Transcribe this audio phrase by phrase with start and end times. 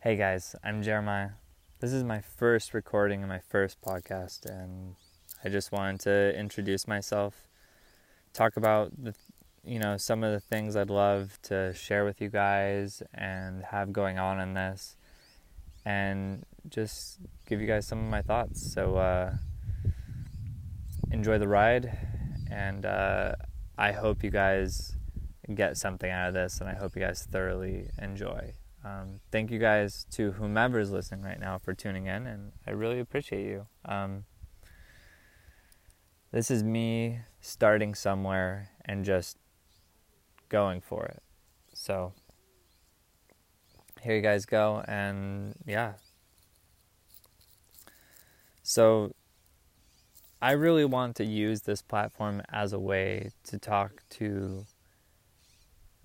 [0.00, 1.30] Hey guys, I'm Jeremiah.
[1.80, 4.94] This is my first recording of my first podcast, and
[5.42, 7.48] I just wanted to introduce myself,
[8.32, 9.12] talk about the,
[9.64, 13.92] you know, some of the things I'd love to share with you guys and have
[13.92, 14.96] going on in this,
[15.84, 17.18] and just
[17.48, 18.72] give you guys some of my thoughts.
[18.72, 19.32] So uh,
[21.10, 21.98] enjoy the ride,
[22.52, 23.32] and uh,
[23.76, 24.96] I hope you guys
[25.52, 28.52] get something out of this, and I hope you guys thoroughly enjoy.
[28.84, 32.70] Um, thank you guys to whomever is listening right now for tuning in, and I
[32.70, 33.66] really appreciate you.
[33.84, 34.24] Um,
[36.30, 39.36] this is me starting somewhere and just
[40.48, 41.22] going for it.
[41.74, 42.12] So,
[44.02, 45.94] here you guys go, and yeah.
[48.62, 49.12] So,
[50.40, 54.66] I really want to use this platform as a way to talk to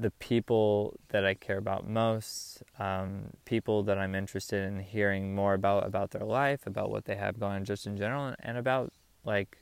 [0.00, 5.54] the people that I care about most, um, people that I'm interested in hearing more
[5.54, 8.92] about about their life, about what they have going on just in general, and about
[9.24, 9.58] like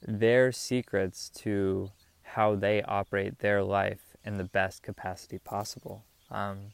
[0.00, 1.90] their secrets to
[2.22, 6.04] how they operate their life in the best capacity possible.
[6.30, 6.72] Um,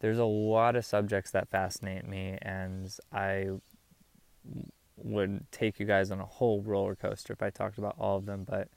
[0.00, 3.48] there's a lot of subjects that fascinate me, and I
[4.96, 8.26] would take you guys on a whole roller coaster if I talked about all of
[8.26, 8.68] them, but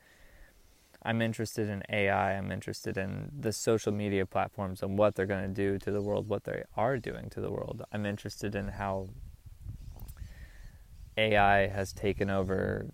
[1.06, 2.38] I'm interested in AI.
[2.38, 6.02] I'm interested in the social media platforms and what they're going to do to the
[6.02, 7.84] world, what they are doing to the world.
[7.92, 9.10] I'm interested in how
[11.18, 12.88] AI has taken over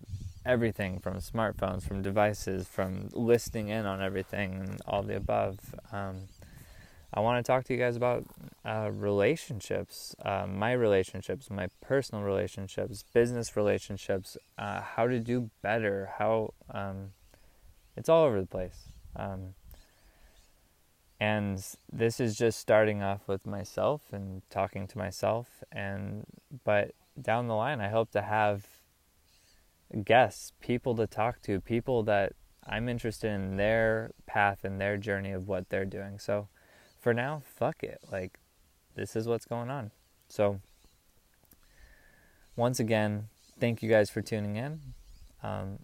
[0.44, 5.58] everything from smartphones, from devices, from listening in on everything, and all the above.
[5.92, 6.22] Um,
[7.14, 8.24] I want to talk to you guys about
[8.64, 16.10] uh, relationships, uh, my relationships, my personal relationships, business relationships, uh, how to do better,
[16.18, 16.54] how.
[16.72, 17.12] Um,
[18.00, 18.88] it's all over the place.
[19.14, 19.54] Um,
[21.20, 21.62] and
[21.92, 26.24] this is just starting off with myself and talking to myself and
[26.64, 28.64] but down the line I hope to have
[30.02, 32.32] guests, people to talk to, people that
[32.66, 36.18] I'm interested in their path and their journey of what they're doing.
[36.18, 36.48] So
[36.98, 38.00] for now, fuck it.
[38.10, 38.38] Like
[38.94, 39.90] this is what's going on.
[40.30, 40.60] So
[42.56, 44.80] once again, thank you guys for tuning in.
[45.42, 45.80] Um,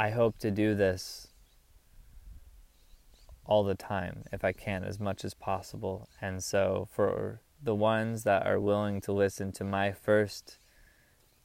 [0.00, 1.28] I hope to do this
[3.44, 6.08] all the time if I can, as much as possible.
[6.22, 10.58] And so, for the ones that are willing to listen to my first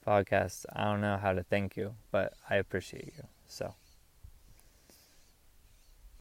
[0.07, 3.27] podcast, I don't know how to thank you, but I appreciate you.
[3.45, 3.73] So.